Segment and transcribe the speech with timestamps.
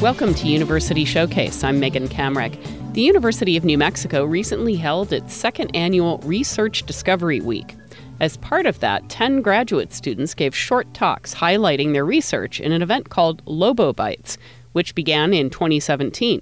[0.00, 1.62] Welcome to University Showcase.
[1.62, 2.58] I'm Megan Kamerick.
[2.94, 7.76] The University of New Mexico recently held its second annual Research Discovery Week.
[8.18, 12.80] As part of that, 10 graduate students gave short talks highlighting their research in an
[12.80, 14.38] event called Lobo Bites,
[14.72, 16.40] which began in 2017.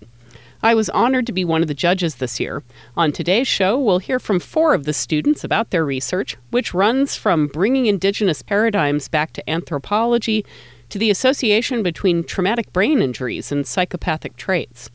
[0.63, 2.63] I was honored to be one of the judges this year.
[2.97, 7.17] On today's show, we'll hear from four of the students about their research, which runs
[7.17, 10.47] from bringing indigenous paradigms back to anthropology
[10.91, 14.91] to the association between traumatic brain injuries and psychopathic traits.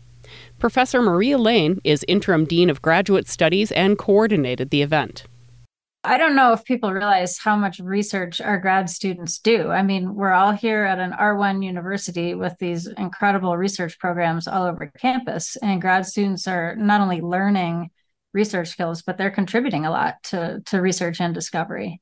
[0.59, 5.25] Professor Maria Lane is interim dean of graduate studies and coordinated the event.
[6.05, 9.69] I don't know if people realize how much research our grad students do.
[9.69, 14.65] I mean, we're all here at an R1 university with these incredible research programs all
[14.65, 17.89] over campus, and grad students are not only learning
[18.33, 22.01] research skills, but they're contributing a lot to, to research and discovery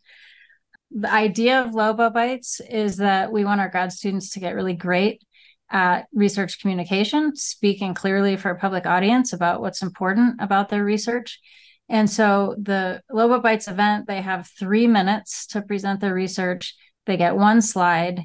[0.94, 4.74] the idea of Lobo Bites is that we want our grad students to get really
[4.74, 5.24] great
[5.70, 11.40] at research communication, speaking clearly for a public audience about what's important about their research.
[11.88, 16.76] And so the Lobo Bites event, they have three minutes to present their research.
[17.06, 18.24] They get one slide,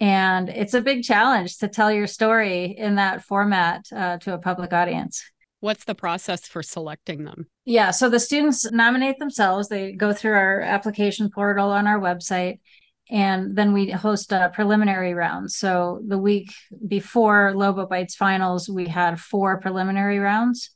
[0.00, 4.38] and it's a big challenge to tell your story in that format uh, to a
[4.38, 5.22] public audience.
[5.60, 7.46] What's the process for selecting them?
[7.64, 9.68] Yeah, so the students nominate themselves.
[9.68, 12.60] They go through our application portal on our website,
[13.10, 15.50] and then we host a preliminary round.
[15.50, 16.52] So the week
[16.86, 20.70] before Lobo Bites finals, we had four preliminary rounds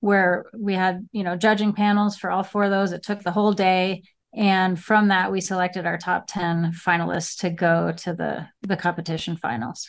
[0.00, 2.92] where we had, you know, judging panels for all four of those.
[2.92, 4.02] It took the whole day.
[4.34, 9.36] And from that, we selected our top 10 finalists to go to the, the competition
[9.36, 9.88] finals.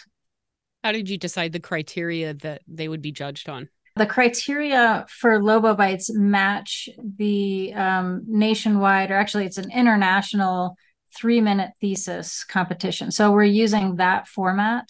[0.84, 3.68] How did you decide the criteria that they would be judged on?
[3.98, 10.78] The criteria for Lobo Bites match the um, nationwide, or actually, it's an international
[11.16, 13.12] three minute thesis competition.
[13.12, 14.86] So we're using that format.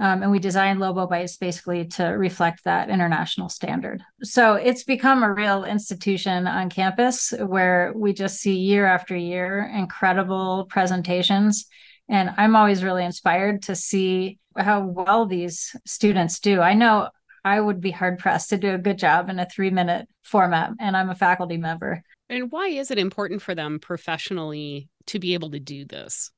[0.00, 4.02] Um, and we designed Lobo Bites basically to reflect that international standard.
[4.22, 9.70] So it's become a real institution on campus where we just see year after year
[9.72, 11.66] incredible presentations.
[12.08, 16.60] And I'm always really inspired to see how well these students do.
[16.60, 17.08] I know
[17.44, 20.72] I would be hard pressed to do a good job in a three minute format,
[20.78, 22.02] and I'm a faculty member.
[22.28, 26.30] And why is it important for them professionally to be able to do this?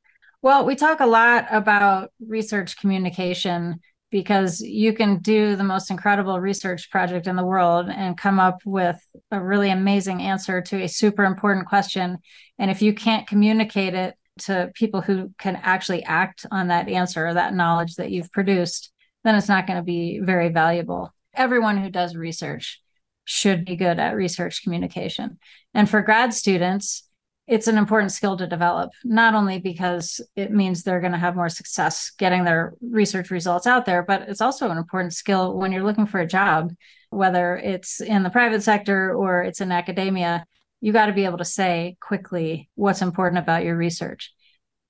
[0.42, 6.38] Well, we talk a lot about research communication because you can do the most incredible
[6.38, 8.96] research project in the world and come up with
[9.30, 12.18] a really amazing answer to a super important question.
[12.58, 17.26] And if you can't communicate it to people who can actually act on that answer
[17.26, 18.92] or that knowledge that you've produced,
[19.24, 21.12] then it's not going to be very valuable.
[21.34, 22.80] Everyone who does research
[23.24, 25.38] should be good at research communication.
[25.72, 27.08] And for grad students,
[27.46, 31.36] it's an important skill to develop, not only because it means they're going to have
[31.36, 35.72] more success getting their research results out there, but it's also an important skill when
[35.72, 36.72] you're looking for a job,
[37.10, 40.46] whether it's in the private sector or it's in academia.
[40.80, 44.33] You got to be able to say quickly what's important about your research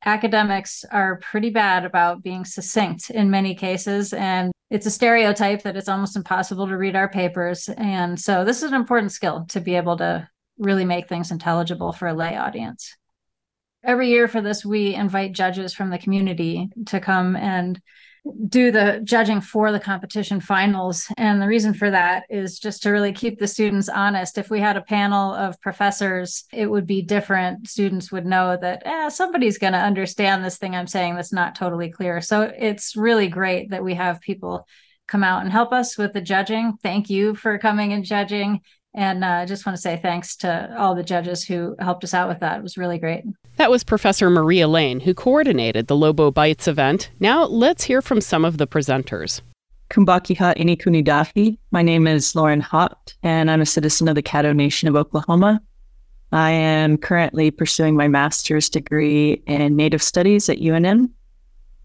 [0.05, 4.13] academics are pretty bad about being succinct in many cases.
[4.13, 7.69] And it's a stereotype that it's almost impossible to read our papers.
[7.77, 10.29] And so this is an important skill to be able to
[10.59, 12.97] really make things intelligible for a lay audience.
[13.83, 17.81] Every year for this, we invite judges from the community to come and
[18.49, 21.07] do the judging for the competition finals.
[21.19, 24.39] And the reason for that is just to really keep the students honest.
[24.39, 27.69] If we had a panel of professors, it would be different.
[27.69, 31.55] Students would know that eh, somebody's going to understand this thing I'm saying that's not
[31.55, 32.21] totally clear.
[32.21, 34.67] So it's really great that we have people
[35.07, 36.79] come out and help us with the judging.
[36.83, 38.61] Thank you for coming and judging.
[38.95, 42.15] And I uh, just want to say thanks to all the judges who helped us
[42.15, 42.59] out with that.
[42.59, 43.25] It was really great.
[43.57, 47.11] That was Professor Maria Lane, who coordinated the Lobo Bites event.
[47.19, 49.41] Now let's hear from some of the presenters.
[49.91, 51.59] Kumbakiha Inikunidafi.
[51.73, 55.61] My name is Lauren Haupt, and I'm a citizen of the Caddo Nation of Oklahoma.
[56.33, 61.11] I am currently pursuing my master's degree in Native Studies at UNM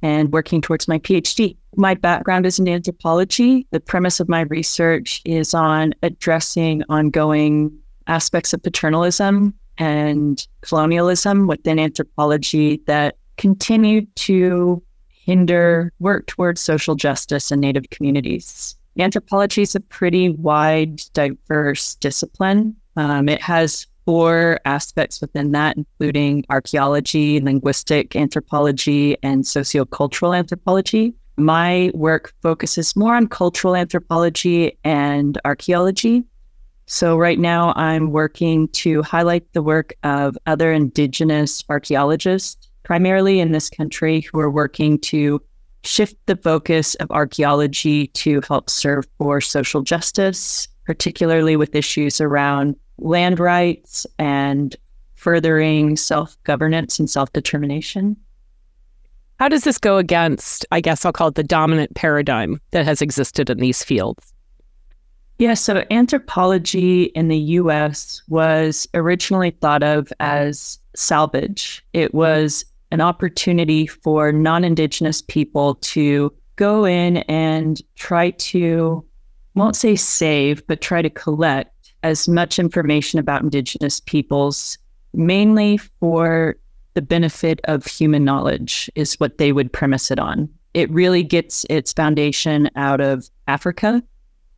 [0.02, 1.56] and working towards my PhD.
[1.76, 3.68] My background is in anthropology.
[3.72, 11.80] The premise of my research is on addressing ongoing aspects of paternalism and colonialism within
[11.80, 18.76] anthropology that continue to hinder work towards social justice in Native communities.
[18.98, 22.76] Anthropology is a pretty wide, diverse discipline.
[22.96, 31.14] Um, it has four aspects within that, including archaeology, linguistic anthropology, and sociocultural anthropology.
[31.38, 36.24] My work focuses more on cultural anthropology and archaeology.
[36.86, 43.52] So, right now, I'm working to highlight the work of other Indigenous archaeologists, primarily in
[43.52, 45.40] this country, who are working to
[45.84, 52.76] shift the focus of archaeology to help serve for social justice, particularly with issues around
[53.02, 54.76] land rights and
[55.16, 58.16] furthering self governance and self determination.
[59.40, 63.02] How does this go against, I guess I'll call it the dominant paradigm that has
[63.02, 64.34] existed in these fields?
[65.38, 71.86] Yeah, so anthropology in the US was originally thought of as salvage.
[71.94, 79.06] It was an opportunity for non Indigenous people to go in and try to,
[79.56, 81.74] won't say save, but try to collect
[82.04, 84.78] as much information about Indigenous peoples,
[85.14, 86.56] mainly for
[86.94, 90.50] the benefit of human knowledge, is what they would premise it on.
[90.74, 94.04] It really gets its foundation out of Africa,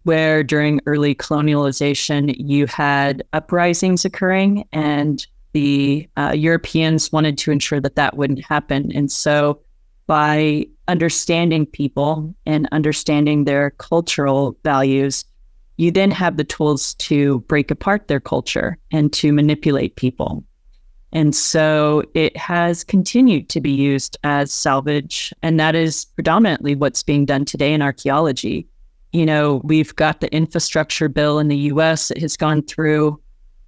[0.04, 7.82] where during early colonialization, you had uprisings occurring and the uh, Europeans wanted to ensure
[7.82, 8.92] that that wouldn't happen.
[8.94, 9.60] And so,
[10.08, 15.24] by understanding people and understanding their cultural values,
[15.82, 20.44] you then have the tools to break apart their culture and to manipulate people.
[21.12, 25.34] And so it has continued to be used as salvage.
[25.42, 28.68] And that is predominantly what's being done today in archaeology.
[29.12, 33.20] You know, we've got the infrastructure bill in the US that has gone through.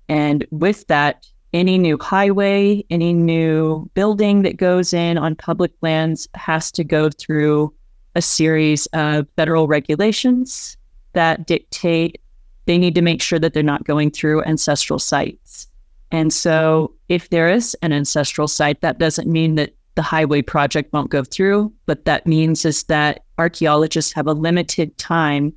[0.07, 6.27] And with that, any new highway, any new building that goes in on public lands
[6.35, 7.73] has to go through
[8.13, 10.77] a series of federal regulations
[11.13, 12.19] that dictate
[12.65, 15.67] they need to make sure that they're not going through ancestral sites.
[16.11, 20.93] And so, if there is an ancestral site, that doesn't mean that the highway project
[20.93, 25.53] won't go through, but that means is that archaeologists have a limited time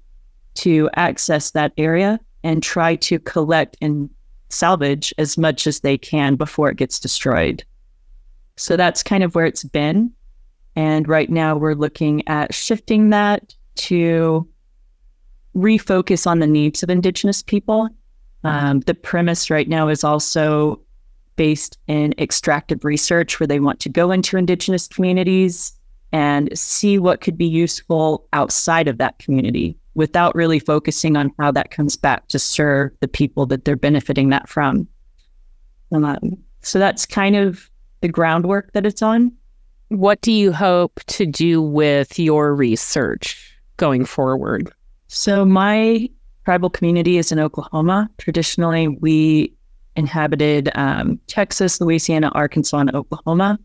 [0.55, 4.11] to access that area and try to collect and
[4.49, 7.65] salvage as much as they can before it gets destroyed.
[8.57, 10.13] So that's kind of where it's been.
[10.75, 14.49] And right now we're looking at shifting that to
[15.57, 17.89] refocus on the needs of Indigenous people.
[18.45, 20.81] Um, the premise right now is also
[21.35, 25.73] based in extractive research, where they want to go into Indigenous communities
[26.13, 31.51] and see what could be useful outside of that community without really focusing on how
[31.51, 34.87] that comes back to serve the people that they're benefiting that from.
[35.91, 37.71] Um, so that's kind of
[38.03, 39.33] the groundwork that it's on.
[39.89, 44.73] What do you hope to do with your research going forward?
[45.09, 46.09] So, my
[46.45, 48.11] tribal community is in Oklahoma.
[48.19, 49.53] Traditionally, we
[49.97, 53.59] inhabited um, Texas, Louisiana, Arkansas, and Oklahoma.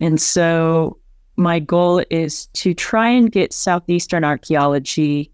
[0.00, 0.98] And so,
[1.36, 5.32] my goal is to try and get Southeastern archaeology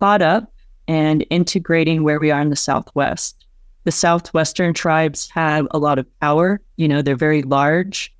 [0.00, 0.52] caught up
[0.88, 3.46] and integrating where we are in the Southwest.
[3.84, 6.60] The Southwestern tribes have a lot of power.
[6.76, 8.12] You know, they're very large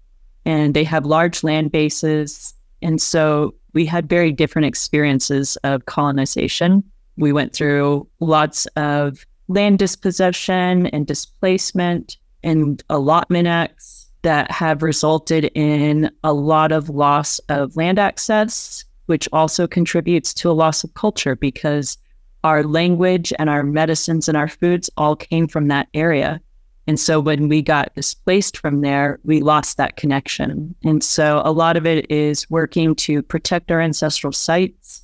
[0.44, 2.54] and they have large land bases.
[2.82, 6.82] And so we had very different experiences of colonization.
[7.18, 15.50] We went through lots of land dispossession and displacement and allotment acts that have resulted
[15.54, 20.94] in a lot of loss of land access which also contributes to a loss of
[20.94, 21.98] culture because
[22.44, 26.40] our language and our medicines and our foods all came from that area.
[26.86, 30.74] And so when we got displaced from there, we lost that connection.
[30.84, 35.02] And so a lot of it is working to protect our ancestral sites.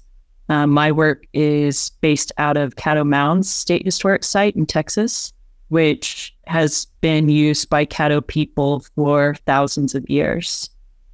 [0.49, 5.33] Um, my work is based out of Caddo Mounds State Historic Site in Texas,
[5.69, 10.71] which has been used by Caddo people for thousands of years.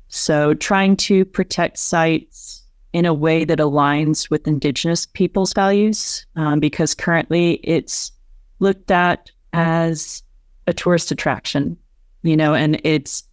[0.08, 6.60] So trying to protect sites in a way that aligns with Indigenous people's values, um,
[6.60, 8.10] because currently it's
[8.58, 10.22] looked at as
[10.68, 11.76] a tourist attraction,
[12.22, 13.24] you know, and it's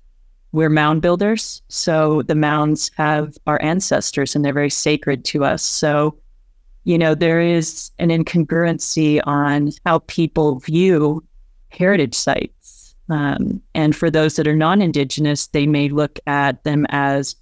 [0.53, 1.61] we're mound builders.
[1.67, 5.61] So the mounds have our ancestors and they're very sacred to us.
[5.61, 6.17] So,
[6.85, 11.21] you know, there is an incongruency on how people view
[11.69, 12.95] heritage sites.
[13.09, 17.35] Um, and for those that are non Indigenous, they may look at them as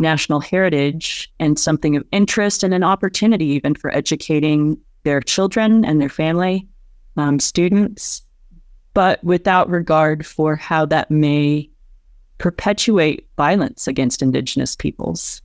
[0.00, 6.00] national heritage and something of interest and an opportunity even for educating their children and
[6.00, 6.66] their family,
[7.16, 8.22] um, students,
[8.96, 11.68] but without regard for how that may
[12.38, 15.42] perpetuate violence against Indigenous peoples.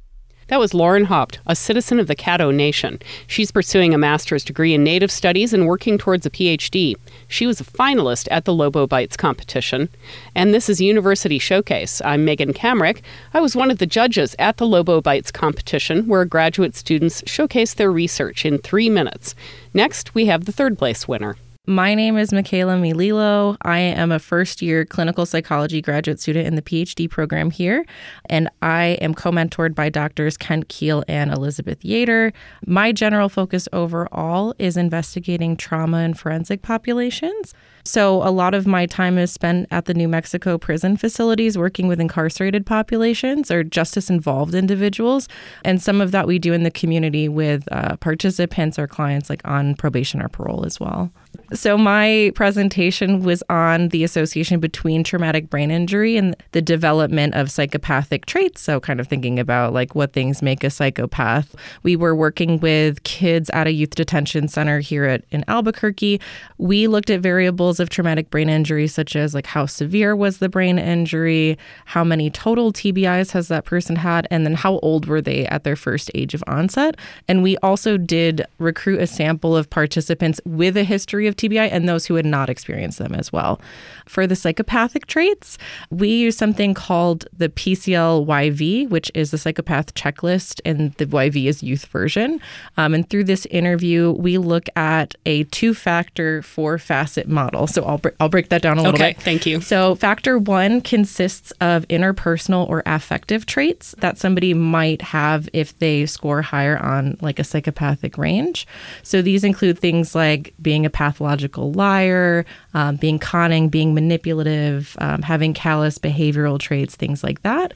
[0.47, 2.99] That was Lauren Haupt, a citizen of the Caddo Nation.
[3.27, 6.95] She's pursuing a master's degree in Native Studies and working towards a PhD.
[7.27, 9.89] She was a finalist at the Lobo Bites competition.
[10.33, 12.01] And this is University Showcase.
[12.05, 13.01] I'm Megan Kamerick.
[13.33, 17.73] I was one of the judges at the Lobo Bites competition, where graduate students showcase
[17.73, 19.35] their research in three minutes.
[19.73, 21.35] Next, we have the third place winner.
[21.67, 23.55] My name is Michaela Mililo.
[23.61, 27.85] I am a first year clinical psychology graduate student in the PhD program here,
[28.25, 32.33] and I am co mentored by doctors Kent Kiehl and Elizabeth Yeater.
[32.65, 37.53] My general focus overall is investigating trauma and forensic populations.
[37.85, 41.87] So, a lot of my time is spent at the New Mexico prison facilities working
[41.87, 45.27] with incarcerated populations or justice involved individuals.
[45.63, 49.41] And some of that we do in the community with uh, participants or clients like
[49.45, 51.11] on probation or parole as well.
[51.53, 57.51] So, my presentation was on the association between traumatic brain injury and the development of
[57.51, 58.61] psychopathic traits.
[58.61, 61.53] So, kind of thinking about like what things make a psychopath.
[61.83, 66.21] We were working with kids at a youth detention center here at, in Albuquerque.
[66.57, 70.47] We looked at variables of traumatic brain injury, such as like how severe was the
[70.47, 75.21] brain injury, how many total TBIs has that person had, and then how old were
[75.21, 76.95] they at their first age of onset.
[77.27, 81.87] And we also did recruit a sample of participants with a history of TBI and
[81.87, 83.59] those who had not experienced them as well.
[84.07, 85.57] For the psychopathic traits,
[85.89, 91.63] we use something called the PCL-YV, which is the psychopath checklist, and the YV is
[91.63, 92.41] youth version.
[92.77, 97.67] Um, and through this interview, we look at a two-factor, four-facet model.
[97.67, 99.21] So I'll I'll break that down a little okay, bit.
[99.21, 99.61] thank you.
[99.61, 106.05] So factor one consists of interpersonal or affective traits that somebody might have if they
[106.05, 108.67] score higher on like a psychopathic range.
[109.03, 115.21] So these include things like being a pathological liar, um, being conning, being manipulative, um,
[115.21, 117.73] having callous behavioral traits, things like that.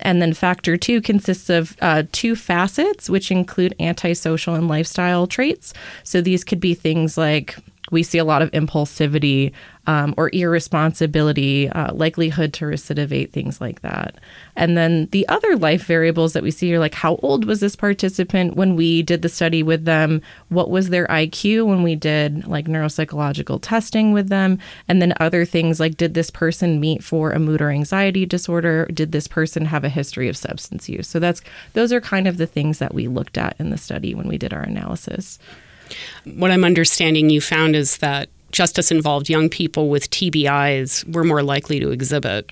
[0.00, 5.72] And then factor two consists of uh, two facets, which include antisocial and lifestyle traits.
[6.02, 7.56] So these could be things like
[7.94, 9.52] we see a lot of impulsivity
[9.86, 14.16] um, or irresponsibility, uh, likelihood to recidivate, things like that.
[14.56, 17.76] And then the other life variables that we see are like how old was this
[17.76, 20.22] participant when we did the study with them?
[20.48, 24.58] What was their IQ when we did like neuropsychological testing with them?
[24.88, 28.86] And then other things like did this person meet for a mood or anxiety disorder?
[28.86, 31.06] Did this person have a history of substance use?
[31.06, 31.42] So that's
[31.74, 34.38] those are kind of the things that we looked at in the study when we
[34.38, 35.38] did our analysis.
[36.24, 41.42] What I'm understanding you found is that justice involved young people with TBIs were more
[41.42, 42.50] likely to exhibit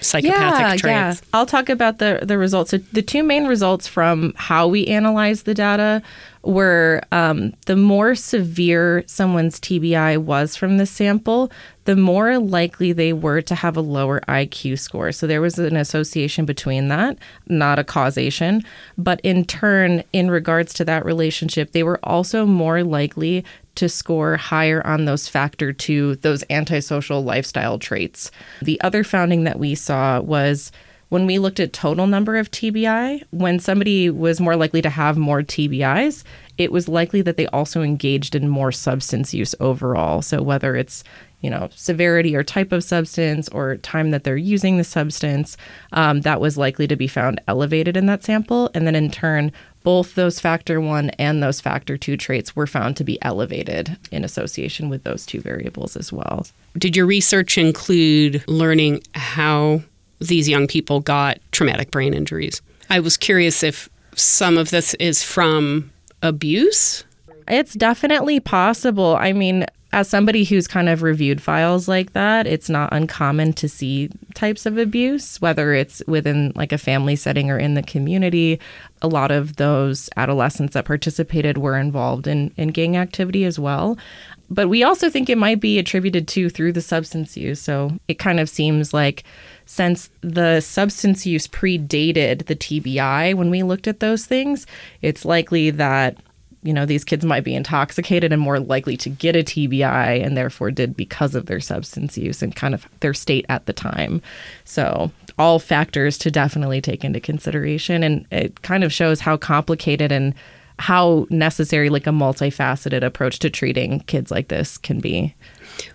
[0.00, 1.22] psychopathic yeah, traits.
[1.22, 1.28] Yeah.
[1.32, 2.70] I'll talk about the the results.
[2.70, 6.02] So the two main results from how we analyzed the data
[6.42, 11.50] were um, the more severe someone's TBI was from the sample,
[11.84, 15.12] the more likely they were to have a lower IQ score.
[15.12, 18.62] So there was an association between that, not a causation.
[18.96, 23.44] But in turn, in regards to that relationship, they were also more likely
[23.78, 28.30] to score higher on those factor two, those antisocial lifestyle traits.
[28.60, 30.70] The other founding that we saw was
[31.08, 35.16] when we looked at total number of TBI, when somebody was more likely to have
[35.16, 36.22] more TBIs,
[36.58, 40.20] it was likely that they also engaged in more substance use overall.
[40.22, 41.04] So whether it's
[41.40, 45.56] you know severity or type of substance or time that they're using the substance,
[45.92, 49.52] um, that was likely to be found elevated in that sample, and then in turn.
[49.88, 54.22] Both those factor one and those factor two traits were found to be elevated in
[54.22, 56.46] association with those two variables as well.
[56.76, 59.80] Did your research include learning how
[60.20, 62.60] these young people got traumatic brain injuries.
[62.90, 65.90] I was curious if some of this is from
[66.22, 67.04] abuse.
[67.46, 69.16] It's definitely possible.
[69.16, 73.68] I mean, as somebody who's kind of reviewed files like that, it's not uncommon to
[73.68, 78.60] see types of abuse, whether it's within like a family setting or in the community.
[79.00, 83.96] A lot of those adolescents that participated were involved in, in gang activity as well.
[84.50, 87.60] But we also think it might be attributed to through the substance use.
[87.60, 89.24] So it kind of seems like
[89.64, 94.66] since the substance use predated the TBI, when we looked at those things,
[95.02, 96.16] it's likely that
[96.62, 100.36] you know these kids might be intoxicated and more likely to get a TBI and
[100.36, 104.20] therefore did because of their substance use and kind of their state at the time.
[104.64, 110.10] So all factors to definitely take into consideration and it kind of shows how complicated
[110.10, 110.34] and
[110.78, 115.34] how necessary like a multifaceted approach to treating kids like this can be.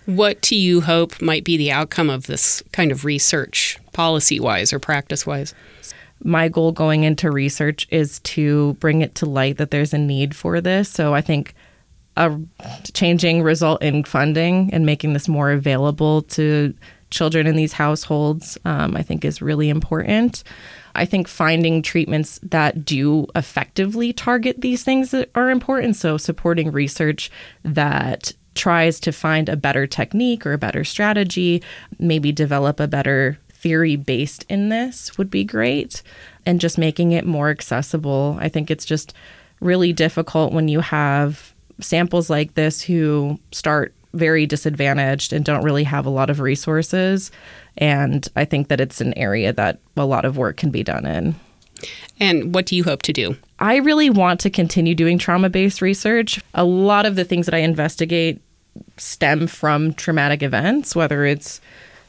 [0.06, 4.72] What do you hope might be the outcome of this kind of research, policy wise
[4.72, 5.54] or practice wise?
[6.22, 10.34] My goal going into research is to bring it to light that there's a need
[10.34, 10.88] for this.
[10.88, 11.54] So I think
[12.16, 12.38] a
[12.92, 16.74] changing result in funding and making this more available to
[17.10, 20.42] children in these households, um, I think, is really important.
[20.94, 25.96] I think finding treatments that do effectively target these things are important.
[25.96, 27.30] So, supporting research
[27.64, 31.62] that tries to find a better technique or a better strategy,
[31.98, 36.02] maybe develop a better theory based in this would be great.
[36.44, 38.36] And just making it more accessible.
[38.38, 39.14] I think it's just
[39.60, 45.84] really difficult when you have samples like this who start very disadvantaged and don't really
[45.84, 47.30] have a lot of resources.
[47.78, 51.06] And I think that it's an area that a lot of work can be done
[51.06, 51.34] in.
[52.20, 53.34] And what do you hope to do?
[53.58, 56.42] I really want to continue doing trauma based research.
[56.52, 58.42] A lot of the things that I investigate
[58.98, 61.62] stem from traumatic events, whether it's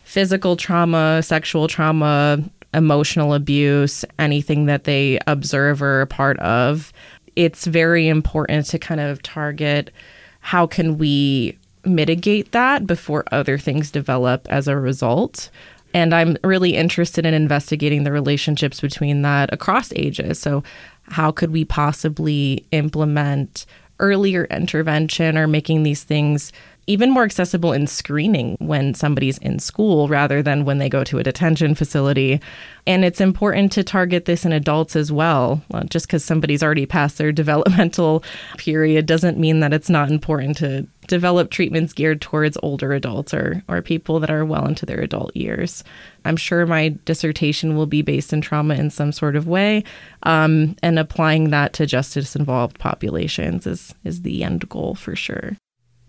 [0.05, 2.41] physical trauma, sexual trauma,
[2.73, 6.93] emotional abuse, anything that they observe or are part of.
[7.35, 9.91] It's very important to kind of target
[10.39, 15.49] how can we mitigate that before other things develop as a result.
[15.93, 20.39] And I'm really interested in investigating the relationships between that across ages.
[20.39, 20.63] So,
[21.07, 23.65] how could we possibly implement
[23.99, 26.51] earlier intervention or making these things
[26.87, 31.17] even more accessible in screening when somebody's in school rather than when they go to
[31.17, 32.39] a detention facility.
[32.85, 35.61] And it's important to target this in adults as well.
[35.69, 38.23] well just because somebody's already past their developmental
[38.57, 43.63] period doesn't mean that it's not important to develop treatments geared towards older adults or,
[43.67, 45.83] or people that are well into their adult years.
[46.23, 49.83] I'm sure my dissertation will be based in trauma in some sort of way,
[50.23, 55.57] um, and applying that to justice involved populations is, is the end goal for sure.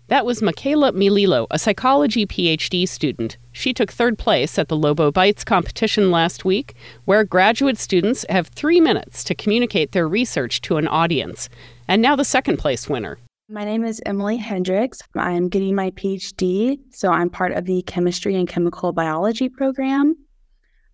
[0.09, 3.37] That was Michaela Mililo, a psychology PhD student.
[3.51, 8.47] She took third place at the Lobo Bites competition last week, where graduate students have
[8.47, 11.49] three minutes to communicate their research to an audience.
[11.89, 13.17] And now the second place winner.
[13.49, 15.01] My name is Emily Hendricks.
[15.13, 20.15] I'm getting my PhD, so I'm part of the chemistry and chemical biology program.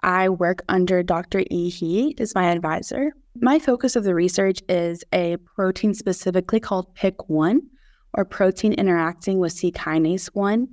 [0.01, 1.43] I work under Dr.
[1.51, 1.69] E.
[1.69, 3.11] He, is my advisor.
[3.35, 7.59] My focus of the research is a protein specifically called PICK1
[8.13, 10.67] or protein interacting with C kinase 1,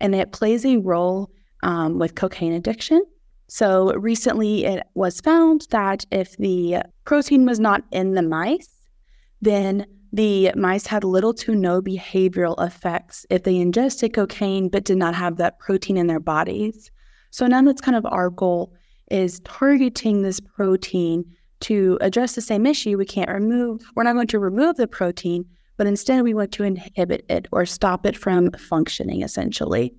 [0.00, 1.30] and it plays a role
[1.62, 3.02] um, with cocaine addiction.
[3.48, 8.68] So recently, it was found that if the protein was not in the mice,
[9.40, 14.96] then the mice had little to no behavioral effects if they ingested cocaine but did
[14.96, 16.90] not have that protein in their bodies.
[17.30, 18.72] So now that's kind of our goal
[19.10, 21.24] is targeting this protein
[21.60, 22.96] to address the same issue.
[22.96, 25.44] We can't remove, we're not going to remove the protein,
[25.76, 29.94] but instead we want to inhibit it or stop it from functioning essentially.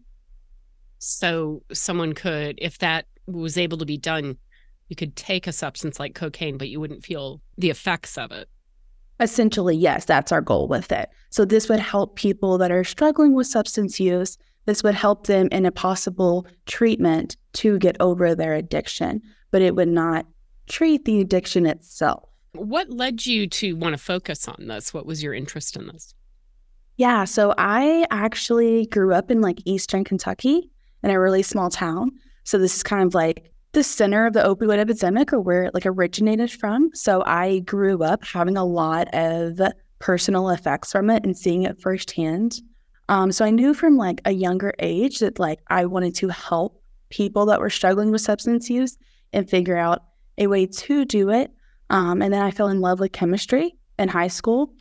[0.99, 4.37] So someone could, if that was able to be done,
[4.89, 8.47] you could take a substance like cocaine, but you wouldn't feel the effects of it.
[9.19, 11.09] Essentially, yes, that's our goal with it.
[11.29, 14.37] So this would help people that are struggling with substance use.
[14.65, 19.75] This would help them in a possible treatment to get over their addiction, but it
[19.75, 20.25] would not
[20.67, 22.29] treat the addiction itself.
[22.57, 24.93] What led you to want to focus on this?
[24.93, 26.13] What was your interest in this?
[26.97, 30.69] Yeah, so I actually grew up in like Eastern Kentucky
[31.03, 32.11] in a really small town.
[32.43, 35.73] So this is kind of like the center of the opioid epidemic or where it
[35.73, 36.89] like originated from.
[36.93, 39.59] So I grew up having a lot of
[39.99, 42.61] personal effects from it and seeing it firsthand.
[43.09, 46.81] Um, so I knew from like a younger age that like I wanted to help
[47.09, 48.97] people that were struggling with substance use
[49.33, 50.03] and figure out
[50.37, 51.51] a way to do it
[51.89, 54.73] um, and then I fell in love with chemistry in high school.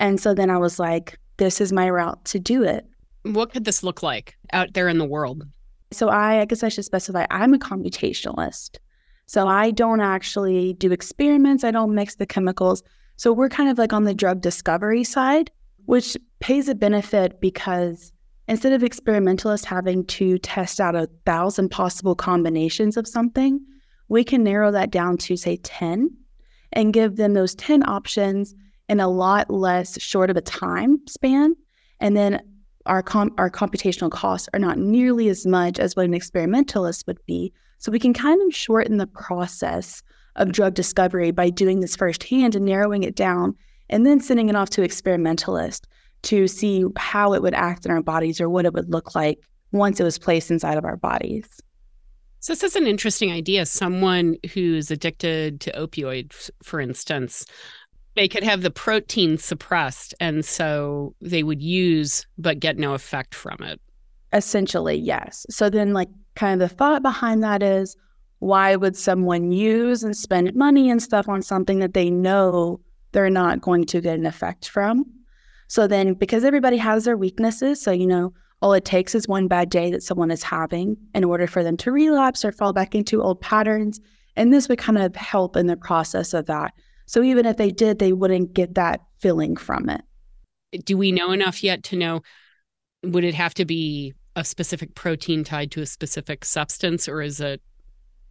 [0.00, 2.86] And so then I was like, this is my route to do it.
[3.22, 5.44] What could this look like out there in the world?
[5.92, 8.78] So I, I guess I should specify I'm a computationalist.
[9.26, 12.82] So I don't actually do experiments, I don't mix the chemicals.
[13.16, 15.50] So we're kind of like on the drug discovery side,
[15.84, 18.12] which pays a benefit because
[18.48, 23.60] instead of experimentalists having to test out a thousand possible combinations of something,
[24.08, 26.10] we can narrow that down to say 10
[26.72, 28.54] and give them those 10 options
[28.88, 31.54] in a lot less short of a time span.
[32.00, 32.40] And then
[32.86, 37.24] our, com- our computational costs are not nearly as much as what an experimentalist would
[37.26, 37.52] be.
[37.78, 40.02] So we can kind of shorten the process
[40.36, 43.54] of drug discovery by doing this firsthand and narrowing it down
[43.90, 45.86] and then sending it off to experimentalists
[46.22, 49.38] to see how it would act in our bodies or what it would look like
[49.72, 51.60] once it was placed inside of our bodies.
[52.42, 53.64] So this is an interesting idea.
[53.64, 57.46] Someone who's addicted to opioids, for instance,
[58.16, 63.32] they could have the protein suppressed, and so they would use but get no effect
[63.32, 63.80] from it.
[64.32, 65.46] Essentially, yes.
[65.50, 67.96] So then, like, kind of the thought behind that is
[68.40, 72.80] why would someone use and spend money and stuff on something that they know
[73.12, 75.04] they're not going to get an effect from?
[75.68, 79.48] So then, because everybody has their weaknesses, so, you know, all it takes is one
[79.48, 82.94] bad day that someone is having in order for them to relapse or fall back
[82.94, 84.00] into old patterns.
[84.36, 86.72] And this would kind of help in the process of that.
[87.06, 90.02] So even if they did, they wouldn't get that feeling from it.
[90.84, 92.22] Do we know enough yet to know?
[93.02, 97.40] Would it have to be a specific protein tied to a specific substance, or is
[97.40, 97.60] it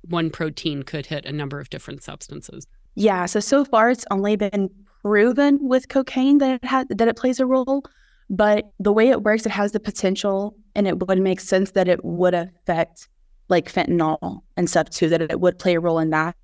[0.02, 2.65] one protein could hit a number of different substances?
[2.96, 3.26] Yeah.
[3.26, 4.70] So so far, it's only been
[5.04, 7.84] proven with cocaine that it had that it plays a role.
[8.32, 11.89] But the way it works, it has the potential and it would make sense that
[11.89, 13.10] it would affect
[13.50, 16.38] like fentanyl and stuff too, that it would play a role in that.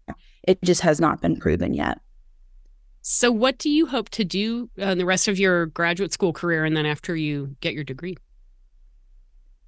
[0.44, 2.00] It just has not been proven yet.
[3.04, 6.66] So, what do you hope to do uh, the rest of your graduate school career
[6.66, 8.18] and then after you get your degree?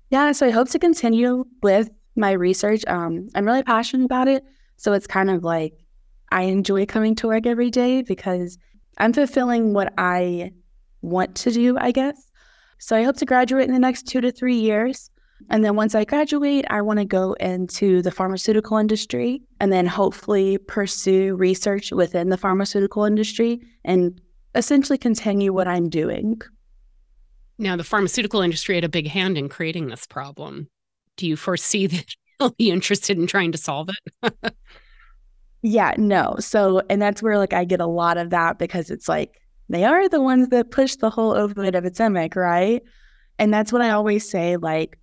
[0.09, 2.83] Yeah, so I hope to continue with my research.
[2.87, 4.43] Um, I'm really passionate about it.
[4.75, 5.73] So, it's kind of like
[6.33, 8.57] I enjoy coming to work every day because
[8.97, 10.51] I'm fulfilling what I
[11.01, 12.29] want to do, I guess.
[12.79, 15.09] So, I hope to graduate in the next two to three years.
[15.49, 19.85] And then once I graduate, I want to go into the pharmaceutical industry and then
[19.85, 24.19] hopefully pursue research within the pharmaceutical industry and
[24.55, 26.41] essentially continue what I'm doing.
[27.57, 30.69] Now, the pharmaceutical industry had a big hand in creating this problem.
[31.17, 32.05] Do you foresee that
[32.39, 33.89] you'll be interested in trying to solve
[34.23, 34.55] it?
[35.61, 36.35] yeah, no.
[36.39, 39.85] So, and that's where like I get a lot of that because it's like they
[39.85, 42.81] are the ones that push the whole opioid epidemic, right?
[43.37, 44.99] And that's what I always say like,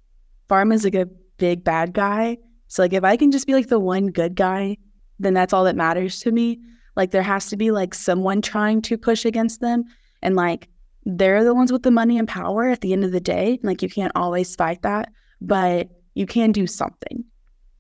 [0.48, 2.38] Pharma is like a big bad guy.
[2.68, 4.76] So like if I can just be like the one good guy,
[5.18, 6.58] then that's all that matters to me.
[6.96, 9.84] Like there has to be like someone trying to push against them.
[10.22, 10.68] And like
[11.04, 13.58] they're the ones with the money and power at the end of the day.
[13.62, 17.24] Like you can't always fight that, but you can do something.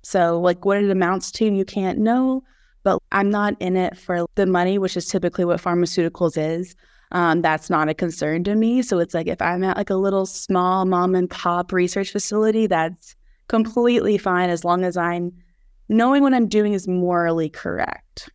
[0.02, 2.44] So like what it amounts to, you can't know.
[2.86, 6.76] But I'm not in it for the money, which is typically what pharmaceuticals is
[7.12, 8.82] um, that's not a concern to me.
[8.82, 12.66] So it's like if I'm at like a little small mom and pop research facility,
[12.66, 13.14] that's
[13.48, 15.32] completely fine as long as I'm
[15.88, 18.28] knowing what I'm doing is morally correct.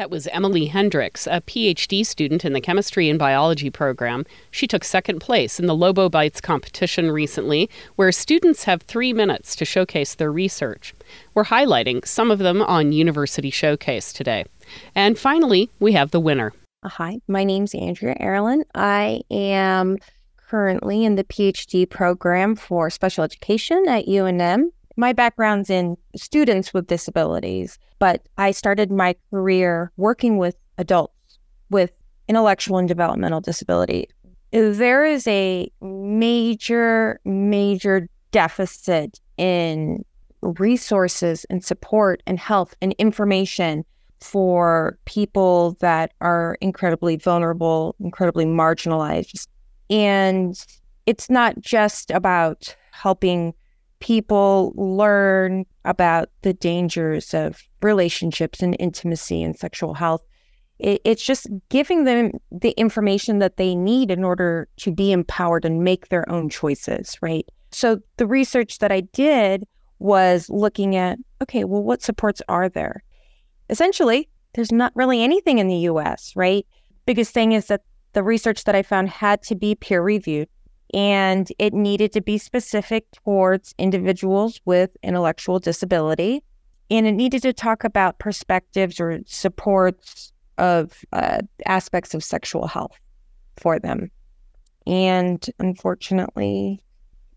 [0.00, 4.24] That was Emily Hendricks, a PhD student in the chemistry and biology program.
[4.50, 9.54] She took second place in the Lobo Bites competition recently, where students have three minutes
[9.56, 10.94] to showcase their research.
[11.34, 14.46] We're highlighting some of them on University Showcase today.
[14.94, 16.54] And finally, we have the winner.
[16.82, 18.64] Uh, hi, my name's Andrea Erlin.
[18.74, 19.98] I am
[20.38, 24.70] currently in the PhD program for special education at UNM.
[25.00, 31.38] My background's in students with disabilities, but I started my career working with adults
[31.70, 31.90] with
[32.28, 34.10] intellectual and developmental disability.
[34.52, 40.04] There is a major, major deficit in
[40.42, 43.86] resources and support and health and information
[44.20, 49.46] for people that are incredibly vulnerable, incredibly marginalized.
[49.88, 50.62] And
[51.06, 53.54] it's not just about helping
[54.00, 60.22] people learn about the dangers of relationships and intimacy and sexual health.
[60.78, 65.84] it's just giving them the information that they need in order to be empowered and
[65.84, 67.46] make their own choices, right?
[67.70, 69.66] So the research that I did
[69.98, 73.02] was looking at okay, well, what supports are there?
[73.70, 76.66] essentially, there's not really anything in the US, right?
[77.06, 77.82] Biggest thing is that
[78.12, 80.48] the research that I found had to be peer reviewed
[80.92, 86.42] and it needed to be specific towards individuals with intellectual disability.
[86.90, 92.98] And it needed to talk about perspectives or supports of uh, aspects of sexual health
[93.56, 94.10] for them.
[94.86, 96.82] And unfortunately,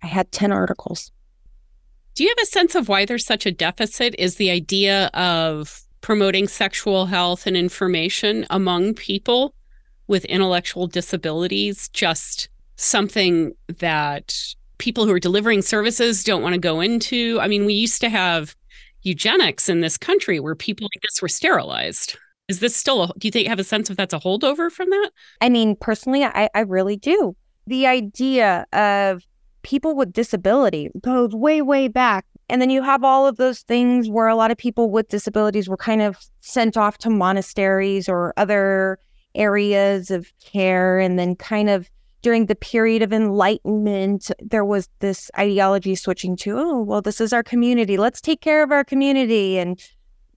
[0.01, 1.11] I had 10 articles.
[2.15, 4.15] Do you have a sense of why there's such a deficit?
[4.17, 9.55] Is the idea of promoting sexual health and information among people
[10.07, 14.35] with intellectual disabilities just something that
[14.77, 17.39] people who are delivering services don't want to go into.
[17.39, 18.55] I mean, we used to have
[19.03, 22.17] eugenics in this country where people like this were sterilized.
[22.49, 24.89] Is this still, a, do you think have a sense of that's a holdover from
[24.89, 25.11] that?
[25.41, 27.35] I mean, personally, I, I really do.
[27.67, 29.23] The idea of
[29.61, 34.09] people with disability goes way, way back and then you have all of those things
[34.09, 38.33] where a lot of people with disabilities were kind of sent off to monasteries or
[38.37, 38.99] other
[39.33, 40.99] areas of care.
[40.99, 41.89] And then, kind of
[42.23, 47.31] during the period of enlightenment, there was this ideology switching to, oh, well, this is
[47.33, 47.97] our community.
[47.97, 49.59] Let's take care of our community.
[49.59, 49.79] And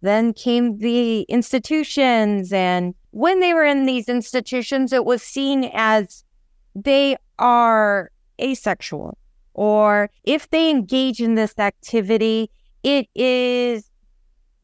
[0.02, 2.52] then came the institutions.
[2.52, 6.24] And when they were in these institutions, it was seen as
[6.74, 9.16] they are asexual
[9.56, 12.50] or if they engage in this activity,
[12.82, 13.90] it is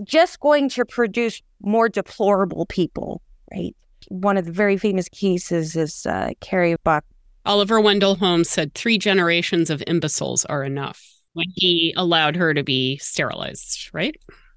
[0.04, 3.74] just going to produce more deplorable people, right?
[4.08, 7.04] One of the very famous cases is uh, Carrie Buck.
[7.44, 12.62] Oliver Wendell Holmes said three generations of imbeciles are enough when he allowed her to
[12.62, 14.14] be sterilized, right?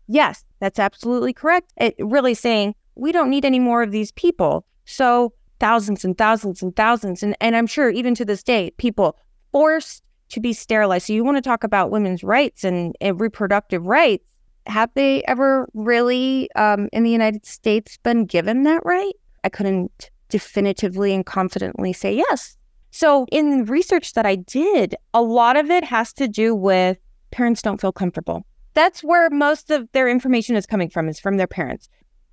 [0.08, 1.74] Yes, that's absolutely correct.
[1.78, 4.66] It really saying we don't need any more of these people.
[4.86, 9.18] So thousands and thousands and thousands, and, and I'm sure even to this day, people
[9.52, 11.08] forced to be sterilized.
[11.08, 14.24] So you want to talk about women's rights and, and reproductive rights.
[14.68, 19.14] Have they ever really um, in the United States been given that right?
[19.44, 22.58] I couldn't definitively and confidently say yes.
[22.96, 26.98] So, in research that I did, a lot of it has to do with
[27.30, 28.46] parents don't feel comfortable.
[28.74, 31.90] That's where most of their information is coming from, is from their parents.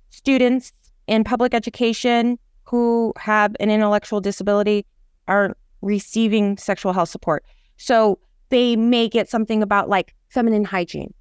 [0.09, 0.71] Students
[1.05, 4.85] in public education who have an intellectual disability
[5.27, 7.43] aren't receiving sexual health support.
[7.75, 11.13] So, they may get something about like feminine hygiene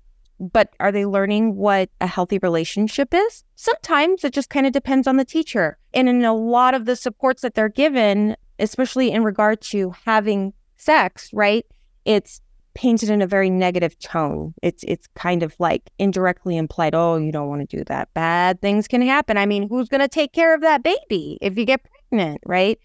[0.53, 3.45] but are they learning what a healthy relationship is?
[3.55, 5.79] Sometimes it just kind of depends on the teacher.
[5.95, 10.53] And in a lot of the supports that they're given, especially in regard to having
[10.77, 11.67] sex, right?
[12.05, 12.41] It's
[12.75, 14.55] painted in a very negative tone.
[14.63, 18.13] It's it's kind of like indirectly implied, oh, you don't want to do that.
[18.15, 19.37] Bad things can happen.
[19.37, 22.79] I mean, who's going to take care of that baby if you get pregnant, right?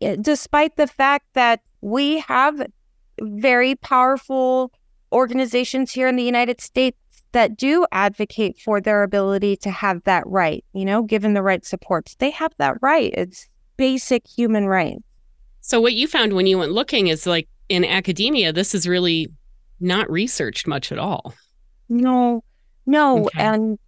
[0.00, 2.66] Eh, despite the fact that we have
[3.20, 4.72] very powerful
[5.12, 6.96] organizations here in the United States
[7.32, 11.64] that do advocate for their ability to have that right, you know, given the right
[11.64, 12.14] supports.
[12.16, 13.12] They have that right.
[13.16, 13.48] It's
[13.82, 14.96] basic human right.
[15.60, 19.26] So, what you found when you went looking is like in academia, this is really
[19.80, 21.34] not researched much at all.
[21.88, 22.44] No,
[22.86, 23.26] no.
[23.26, 23.42] Okay.
[23.42, 23.80] And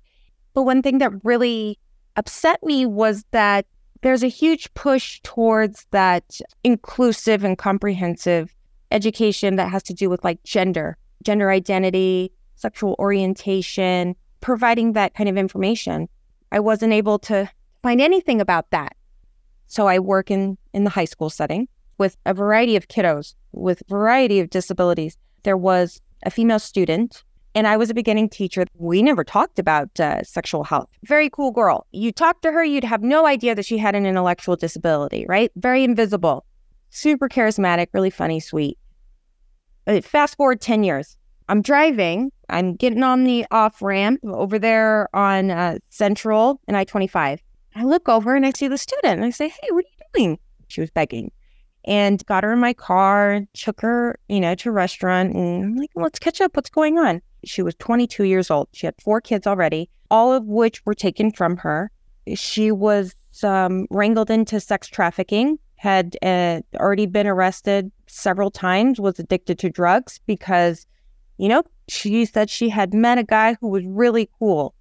[0.52, 1.78] but one thing that really
[2.16, 3.66] upset me was that
[4.02, 8.52] there's a huge push towards that inclusive and comprehensive
[8.90, 15.28] education that has to do with like gender gender identity, sexual orientation, providing that kind
[15.28, 16.09] of information.
[16.50, 17.48] I wasn't able to
[17.85, 18.96] find anything about that.
[19.66, 23.83] So I work in, in the high school setting with a variety of kiddos with
[23.88, 25.16] variety of disabilities.
[25.42, 27.22] There was a female student
[27.55, 28.64] and I was a beginning teacher.
[28.79, 30.88] We never talked about uh, sexual health.
[31.05, 31.87] Very cool girl.
[31.92, 35.53] You talk to her, you'd have no idea that she had an intellectual disability, right?
[35.57, 36.44] Very invisible,
[36.90, 38.77] super charismatic, really funny, sweet.
[39.87, 41.16] Uh, fast forward 10 years.
[41.48, 42.33] I'm driving.
[42.48, 47.40] I'm getting on the off ramp over there on uh, Central and I 25.
[47.75, 50.07] I look over and I see the student and I say, Hey, what are you
[50.15, 50.39] doing?
[50.69, 51.31] She was begging
[51.85, 55.35] and got her in my car, took her, you know, to a restaurant.
[55.35, 56.57] And I'm like, let's catch up.
[56.57, 57.21] What's going on?
[57.45, 58.69] She was 22 years old.
[58.73, 61.91] She had four kids already, all of which were taken from her.
[62.35, 69.19] She was um, wrangled into sex trafficking had uh, already been arrested several times, was
[69.19, 70.87] addicted to drugs because,
[71.37, 74.75] you know, she said she had met a guy who was really cool.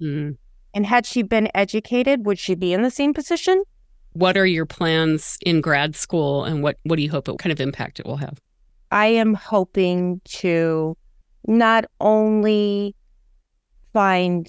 [0.00, 0.36] Mm.
[0.76, 3.64] And had she been educated, would she be in the same position?
[4.12, 7.50] What are your plans in grad school and what, what do you hope, what kind
[7.50, 8.38] of impact it will have?
[8.90, 10.94] I am hoping to
[11.46, 12.94] not only
[13.94, 14.46] find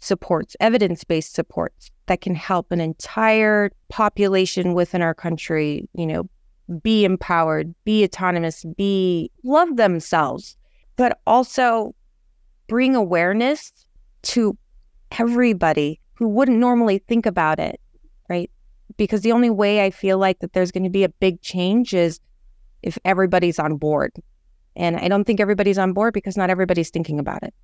[0.00, 6.26] supports, evidence based supports that can help an entire population within our country, you know,
[6.82, 10.56] be empowered, be autonomous, be love themselves,
[10.96, 11.94] but also
[12.66, 13.74] bring awareness
[14.22, 14.56] to
[15.18, 17.80] everybody who wouldn't normally think about it,
[18.28, 18.50] right?
[18.96, 21.94] Because the only way I feel like that there's going to be a big change
[21.94, 22.20] is
[22.82, 24.12] if everybody's on board.
[24.74, 27.54] And I don't think everybody's on board because not everybody's thinking about it.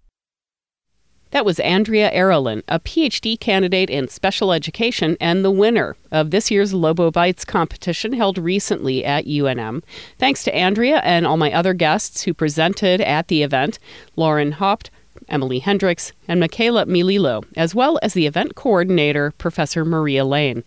[1.33, 6.51] That was Andrea Arolin, a PhD candidate in special education and the winner of this
[6.51, 9.83] year's Lobo Bites competition held recently at UNM.
[10.19, 13.79] Thanks to Andrea and all my other guests who presented at the event
[14.15, 14.91] Lauren Haupt,
[15.29, 20.65] Emily Hendricks, and Michaela Mililo, as well as the event coordinator, Professor Maria Lane.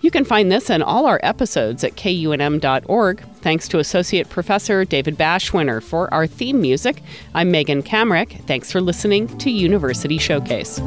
[0.00, 3.22] You can find this and all our episodes at kunm.org.
[3.36, 7.02] Thanks to Associate Professor David Bashwiner for our theme music.
[7.34, 8.44] I'm Megan Kamerick.
[8.46, 10.80] Thanks for listening to University Showcase.